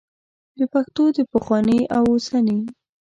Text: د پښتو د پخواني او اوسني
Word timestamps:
د 0.57 0.59
پښتو 0.73 1.03
د 1.17 1.19
پخواني 1.31 1.79
او 1.95 2.03
اوسني 2.13 2.59